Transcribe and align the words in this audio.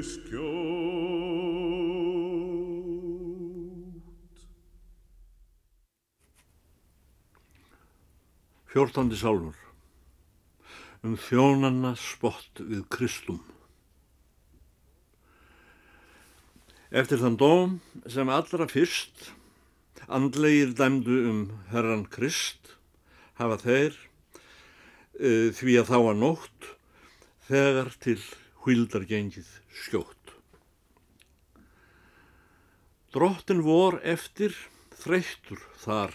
skjótt. 0.00 0.40
Fjórtandi 8.70 9.16
sálmur 9.20 9.58
um 11.04 11.16
þjónanna 11.20 11.92
spott 12.00 12.60
við 12.64 12.88
Kristum. 12.92 13.44
Eftir 16.90 17.20
þann 17.20 17.36
dóm 17.40 17.76
sem 18.08 18.28
allra 18.32 18.66
fyrst 18.70 19.39
andlegir 20.08 20.74
dæmdu 20.78 21.16
um 21.30 21.40
herran 21.72 22.06
Krist 22.10 22.76
hafa 23.40 23.60
þeir 23.64 23.96
uh, 25.20 25.48
því 25.56 25.76
að 25.80 25.90
þá 25.92 25.98
að 25.98 26.20
nótt 26.22 26.70
þegar 27.50 27.92
til 28.02 28.18
hvíldar 28.64 29.06
gengið 29.08 29.52
skjótt. 29.84 30.34
Drottin 33.10 33.64
vor 33.66 33.98
eftir 34.06 34.54
þreyttur 35.00 35.62
þar 35.82 36.14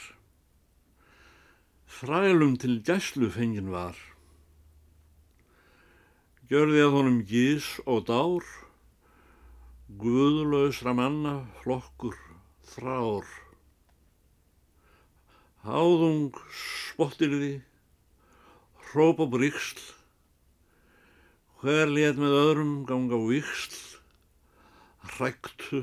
þrælum 1.96 2.58
til 2.60 2.82
gæslu 2.84 3.30
fengin 3.32 3.72
var. 3.72 3.96
Gjörði 6.50 6.82
að 6.84 6.94
honum 6.98 7.22
gís 7.30 7.70
og 7.90 8.04
dár, 8.10 8.44
guðlausra 10.02 10.94
manna 10.98 11.38
flokkur 11.62 12.18
þrár. 12.74 13.45
Háðung 15.66 16.36
spottirði, 16.54 17.64
hróp 18.92 19.24
og 19.24 19.32
bríksl, 19.34 19.80
hver 21.58 21.90
let 21.90 22.20
með 22.22 22.36
öðrum 22.38 22.74
ganga 22.86 23.18
víksl, 23.18 23.80
hræktu 25.16 25.80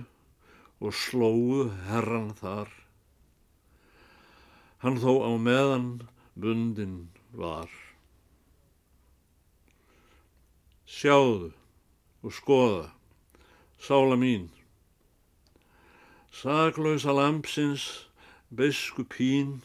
og 0.79 0.95
slóu 0.95 1.65
herran 1.89 2.31
þar. 2.39 2.71
Hann 4.87 5.01
þó 5.03 5.27
á 5.27 5.31
meðan 5.49 5.89
bundin 6.39 6.95
var. 7.35 7.67
Sjáðu 10.87 11.51
og 12.23 12.39
skoða, 12.39 12.87
sála 13.83 14.15
mín. 14.15 14.47
Saklausa 16.31 17.11
lampsins, 17.19 18.07
beisku 18.47 19.03
pín, 19.03 19.59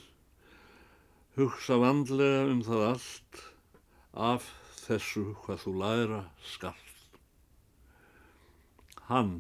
hugsa 1.38 1.76
vandlega 1.78 2.48
um 2.50 2.64
það 2.66 2.84
allt, 2.88 3.42
af 4.18 4.46
þessu 4.88 5.36
hvað 5.44 5.60
þú 5.62 5.72
læra 5.78 6.22
skall. 6.42 6.86
Hann, 9.06 9.34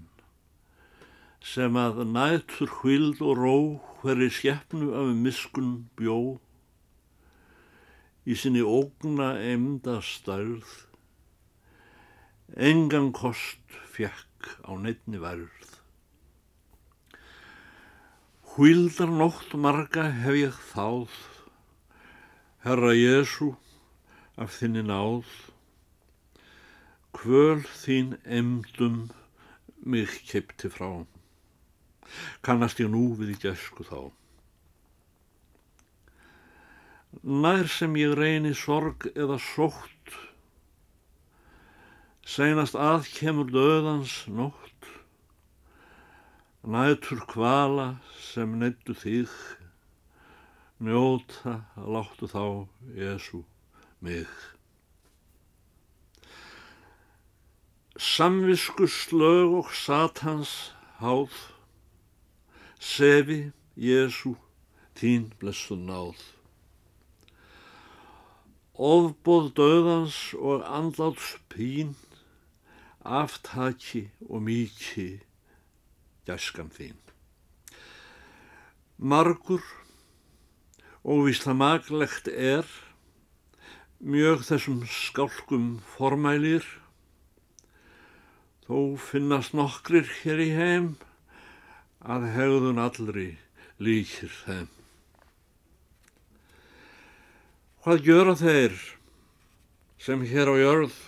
sem 1.42 1.80
að 1.82 2.04
nætur 2.12 2.70
hvild 2.80 3.24
og 3.26 3.40
ró 3.40 3.56
hverri 4.04 4.28
skepnu 4.30 4.92
af 5.00 5.10
miskun 5.24 5.72
bjó, 5.98 6.38
í 8.30 8.38
sinni 8.38 8.62
ógna 8.62 9.32
emda 9.42 9.96
stærð, 10.06 10.68
engan 12.70 13.10
kost 13.16 13.80
fjekk 13.96 14.52
á 14.70 14.78
neittni 14.78 15.18
værð. 15.24 15.74
Hvíldar 18.54 19.10
nótt 19.10 19.58
marga 19.58 20.06
hef 20.22 20.38
ég 20.38 20.62
þáð, 20.70 21.18
Herra 22.68 22.92
Jésu, 22.92 23.54
af 24.36 24.58
þinni 24.60 24.82
náð, 24.84 25.28
kvöl 27.16 27.62
þín 27.64 28.10
emdum 28.28 28.98
mig 29.88 30.12
keipti 30.28 30.68
frá. 30.74 30.90
Kannast 32.44 32.82
ég 32.84 32.90
nú 32.92 33.06
við 33.16 33.32
í 33.32 33.38
gæsku 33.46 33.86
þá. 33.88 34.02
Nær 37.24 37.72
sem 37.72 37.96
ég 38.02 38.18
reyni 38.20 38.52
sorg 38.52 39.08
eða 39.14 39.40
sótt, 39.46 40.18
seinast 42.28 42.76
að 42.76 43.08
kemur 43.16 43.48
döðans 43.48 44.18
nótt, 44.28 44.92
nætur 46.68 47.24
kvala 47.32 47.94
sem 48.28 48.60
neittu 48.60 48.98
þig, 49.06 49.32
njóta 50.80 51.66
láttu 51.76 52.28
þá 52.30 52.68
Jésu 52.94 53.44
mig. 54.00 54.30
Samvisku 57.98 58.86
slög 58.86 59.58
og 59.58 59.72
satans 59.74 60.72
háð, 61.02 61.34
sefi 62.78 63.52
Jésu 63.74 64.36
þín 64.98 65.32
blessu 65.42 65.78
náð. 65.78 66.22
Ofbóð 68.78 69.50
döðans 69.58 70.38
og 70.38 70.62
andláts 70.62 71.40
pín, 71.50 71.96
aftaki 73.02 74.12
og 74.30 74.46
míki 74.46 75.26
gæskan 76.30 76.70
þín. 76.70 77.02
Margur 78.98 79.66
og 81.08 81.24
vísla 81.24 81.54
maglegt 81.56 82.28
er, 82.28 82.68
mjög 84.04 84.42
þessum 84.44 84.82
skálkum 84.92 85.68
formælir, 85.96 86.66
þó 88.68 89.00
finnast 89.00 89.56
nokkrir 89.56 90.10
hér 90.20 90.44
í 90.44 90.50
heim 90.58 90.90
að 92.04 92.28
hegðun 92.36 92.84
allri 92.84 93.30
líkir 93.80 94.34
þeim. 94.44 94.68
Hvað 97.88 98.04
gjöra 98.04 98.36
þeir 98.36 98.78
sem 100.04 100.28
hér 100.28 100.52
á 100.52 100.56
jörð 100.60 101.00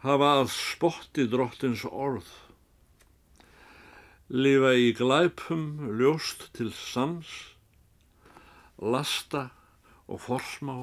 hafa 0.00 0.32
að 0.40 0.54
spotti 0.56 1.28
drottins 1.28 1.84
orð? 1.84 2.24
Lifa 4.32 4.72
í 4.80 4.94
glæpum 4.96 5.90
ljóst 6.00 6.48
til 6.56 6.72
sams, 6.72 7.28
lasta 8.80 9.50
og 10.08 10.20
forsmá 10.24 10.76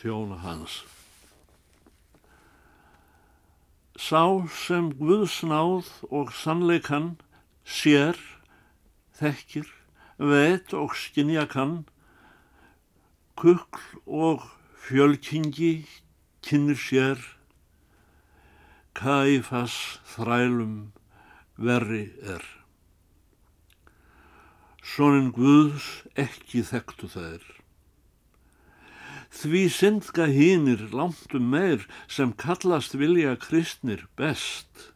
þjóna 0.00 0.42
hans. 0.42 0.82
Sá 3.98 4.22
sem 4.54 4.92
Guðsnáð 4.98 5.88
og 6.10 6.34
sannleikann 6.34 7.16
sér, 7.66 8.18
þekkir, 9.18 9.66
veit 10.18 10.74
og 10.74 10.94
skinja 10.98 11.46
kann, 11.50 11.80
kukl 13.38 13.82
og 14.06 14.46
fjölkingi 14.86 15.72
kynir 16.42 16.78
sér, 16.78 17.18
kæfas 18.98 19.98
þrælum 20.14 20.78
verri 21.58 22.06
er. 22.22 22.57
Sónin 24.88 25.32
Guðs 25.36 25.86
ekki 26.16 26.62
þekktu 26.64 27.10
þær. 27.12 27.42
Því 29.38 29.60
syndga 29.74 30.28
hínir 30.32 30.86
langtum 30.96 31.50
meir 31.52 31.84
sem 32.08 32.32
kallast 32.42 32.96
vilja 32.96 33.34
kristnir 33.42 34.06
best. 34.16 34.88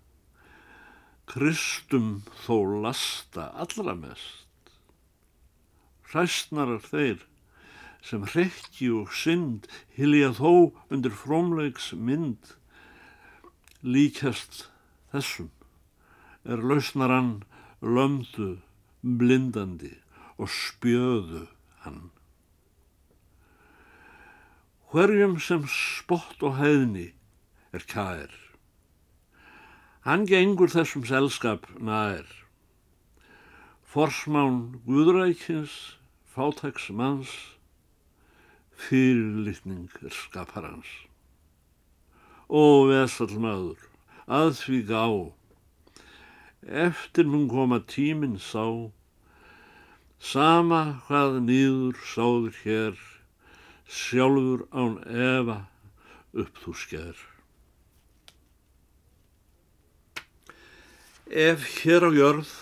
Kristum 1.29 2.23
þó 2.47 2.57
lasta 2.87 3.51
allra 3.65 3.95
mest. 3.99 4.73
Hræstnarar 6.09 6.81
þeir 6.89 7.29
sem 8.03 8.25
hrekki 8.33 8.89
og 8.97 9.13
synd 9.15 9.69
hilja 9.99 10.33
þó 10.41 10.73
undir 10.89 11.15
frómleiks 11.21 11.93
mynd 11.95 12.57
líkjast 13.85 14.67
þessum 15.13 15.53
er 16.49 16.63
lausnarann 16.71 17.43
lömdu 17.83 18.55
blindandi 19.03 19.97
og 20.39 20.51
spjöðu 20.51 21.47
hann. 21.83 22.11
Hverjum 24.93 25.39
sem 25.41 25.65
spott 25.73 26.43
og 26.45 26.59
heiðni 26.61 27.11
er 27.73 27.85
kær. 27.89 28.33
Hann 30.07 30.27
gengur 30.29 30.71
þessum 30.71 31.07
selskap 31.09 31.67
nær. 31.79 32.27
Forsmán 33.93 34.83
Guðrækins, 34.87 35.97
fátæks 36.35 36.89
manns, 36.97 37.33
fyrirlitning 38.77 39.91
er 40.03 40.15
skapar 40.17 40.67
hans. 40.71 40.91
Ó 42.49 42.89
vesall 42.89 43.37
maður, 43.41 43.81
að 44.27 44.55
því 44.61 44.81
gá, 44.89 45.05
eftir 46.67 47.27
mun 47.27 47.49
koma 47.49 47.81
tíminn 47.81 48.39
sá, 48.39 48.91
sama 50.19 51.03
hvað 51.09 51.41
nýður 51.49 51.99
sáður 52.07 52.55
hér, 52.63 52.99
sjálfur 53.89 54.67
án 54.71 54.99
efa 55.03 55.59
upp 56.33 56.63
þú 56.63 56.75
sker. 56.79 57.17
Ef 61.27 61.67
hér 61.81 62.07
á 62.07 62.11
jörð 62.15 62.53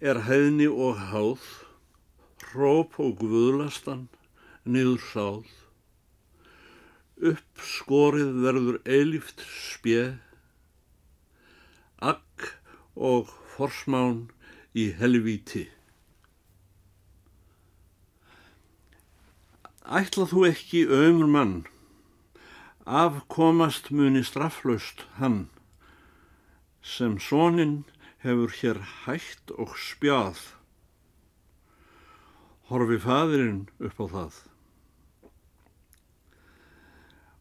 er 0.00 0.24
hæðni 0.24 0.70
og 0.70 0.96
háð, 1.10 1.44
hróp 2.54 2.96
og 3.02 3.18
guðlastan 3.20 4.08
niður 4.64 5.02
sáð, 5.12 5.46
uppskorið 7.20 8.36
verður 8.44 8.78
eilíft 8.88 9.44
spje, 9.44 10.14
agg 12.00 12.54
og 12.94 13.30
forsmán 13.54 14.28
í 14.74 14.90
helvíti. 14.98 15.68
Ætla 19.84 20.24
þú 20.30 20.46
ekki 20.48 20.86
ömur 20.88 21.28
mann, 21.28 21.56
afkomast 22.88 23.90
muni 23.92 24.22
strafflaust 24.24 25.04
hann, 25.18 25.50
sem 26.80 27.18
sónin 27.20 27.84
hefur 28.24 28.54
hér 28.60 28.80
hægt 29.04 29.52
og 29.60 29.76
spjað, 29.76 30.40
horfi 32.72 32.98
fadirinn 33.04 33.66
upp 33.78 34.00
á 34.00 34.06
það. 34.16 34.40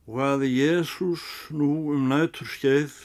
Og 0.04 0.20
að 0.20 0.42
Jésús 0.52 1.24
nú 1.56 1.96
um 1.96 2.10
nætur 2.12 2.50
skeið, 2.52 2.98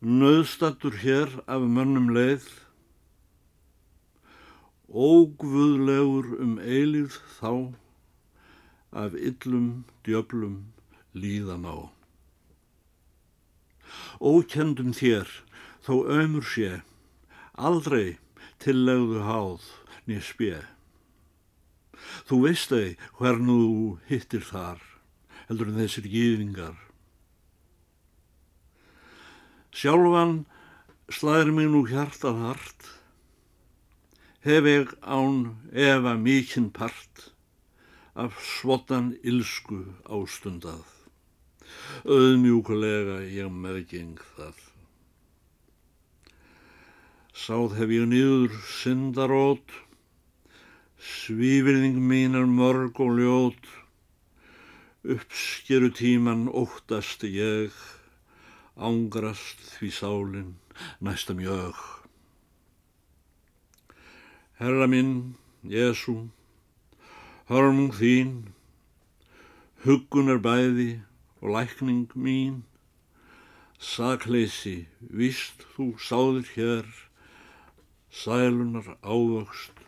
nöðstattur 0.00 0.96
hér 1.02 1.28
af 1.44 1.60
mönnum 1.60 2.08
leið, 2.16 2.46
ógvöðlegur 4.88 6.40
um 6.40 6.56
eilíð 6.56 7.20
þá, 7.36 7.76
af 8.96 9.12
yllum 9.12 9.84
djöblum 10.08 10.72
líðan 11.12 11.68
á. 11.68 11.92
Ókendum 14.24 14.96
þér, 14.96 15.28
þó 15.84 15.94
ömur 16.08 16.48
sé, 16.48 16.80
aldrei 17.52 18.16
tillegðu 18.56 19.20
háð 19.28 19.68
niður 20.08 20.28
spjö. 20.32 20.60
Þú 22.24 22.44
veist 22.48 22.72
þau 22.72 22.96
hver 23.20 23.36
nú 23.44 23.62
hittir 24.08 24.48
þar, 24.48 24.80
heldur 25.48 25.68
en 25.68 25.82
þessir 25.84 26.08
gýðingar. 26.08 26.89
Sjálfan 29.80 30.32
slæðir 31.08 31.50
mig 31.56 31.68
nú 31.72 31.78
hjartað 31.88 32.40
hart, 32.44 32.88
hef 34.44 34.66
ég 34.68 34.90
án 35.00 35.38
efa 35.72 36.10
mikinn 36.20 36.66
part, 36.76 37.30
af 38.12 38.34
svotan 38.44 39.14
ilsku 39.24 39.78
ástundað. 40.04 40.82
Öðmjúkulega 42.04 43.22
ég 43.32 43.48
meðgeng 43.48 44.20
það. 44.34 44.58
Sáð 47.32 47.78
hef 47.78 47.94
ég 47.96 48.04
niður 48.10 48.58
syndarót, 48.74 49.78
svífirðing 51.00 52.02
mín 52.10 52.36
er 52.36 52.44
mörg 52.44 53.00
og 53.00 53.16
ljót, 53.16 53.72
uppskeru 55.16 55.88
tíman 55.96 56.50
óttast 56.52 57.24
ég, 57.24 57.72
ángrast 58.80 59.60
því 59.76 59.90
sálin 59.92 60.50
næsta 61.04 61.34
mjög. 61.36 61.76
Herra 64.60 64.86
minn, 64.88 65.36
Jésu, 65.64 66.30
hörmung 67.48 67.92
þín, 67.96 68.32
huggun 69.84 70.32
er 70.32 70.40
bæði 70.40 70.90
og 71.40 71.54
lækning 71.56 72.12
mín, 72.16 72.62
sakleysi, 73.80 74.88
víst 75.00 75.64
þú 75.74 75.94
sáðir 75.96 76.48
hér, 76.56 76.90
sælunar 78.12 78.96
ávöxt 79.00 79.80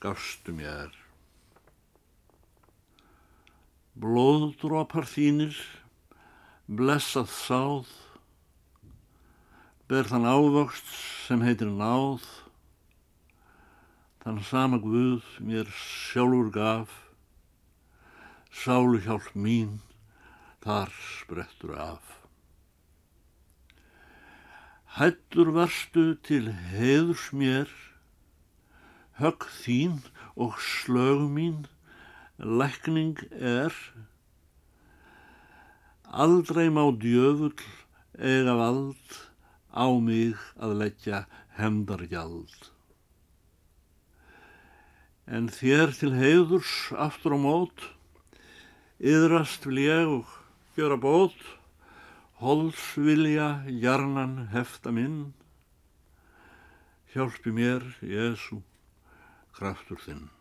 gafstu 0.00 0.52
mér. 0.56 0.92
Blóðdrópar 3.96 5.08
þínir, 5.08 5.56
blessað 6.68 7.30
sáð, 7.32 7.92
ber 9.86 10.08
þann 10.10 10.24
ávöxt 10.26 10.88
sem 11.28 11.44
heitir 11.46 11.68
náð, 11.70 12.24
þann 14.24 14.40
sama 14.42 14.80
Guð 14.82 15.26
mér 15.38 15.68
sjálfur 15.70 16.48
gaf, 16.56 16.90
sálu 18.50 18.98
hjálp 19.04 19.28
mín, 19.38 19.76
þar 20.64 20.90
sprettur 20.90 21.76
af. 21.78 22.16
Hættur 24.96 25.52
varstu 25.54 26.16
til 26.26 26.50
heiðurs 26.72 27.28
mér, 27.30 27.70
högg 29.22 29.46
þín 29.60 30.00
og 30.34 30.58
slög 30.58 31.28
mín, 31.30 31.62
lækning 32.42 33.22
er, 33.38 33.70
aldrei 36.10 36.66
má 36.74 36.82
djöfull 36.90 37.54
eiga 38.18 38.58
vald 38.58 39.22
á 39.76 39.86
mig 40.00 40.38
að 40.56 40.78
leggja 40.80 41.20
hemdargjald. 41.58 42.72
En 45.26 45.50
þér 45.52 45.92
til 45.98 46.12
heiðurs 46.16 46.72
aftur 46.96 47.36
á 47.36 47.38
mót, 47.42 47.84
yðrast 49.02 49.66
vil 49.68 49.82
ég 49.84 50.12
og 50.16 50.32
gjöra 50.78 50.96
bót, 51.02 51.36
holsvilja 52.40 53.66
jarnan 53.68 54.46
hefta 54.54 54.94
minn, 54.94 55.34
hjálpi 57.12 57.52
mér, 57.52 57.84
Jésu, 58.00 58.62
kraftur 59.56 60.00
þinn. 60.04 60.35